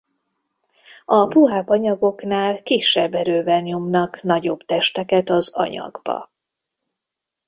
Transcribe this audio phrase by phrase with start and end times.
[1.05, 6.31] A puhább anyagoknál kisebb erővel nyomnak nagyobb testeket az anyagba.